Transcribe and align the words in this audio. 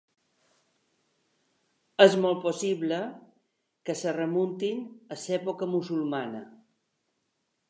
És 2.05 2.15
molt 2.23 2.41
possible 2.47 2.99
que 3.85 3.97
es 3.97 4.03
remunten 4.19 4.83
a 5.17 5.19
l'època 5.27 5.73
musulmana. 5.77 6.45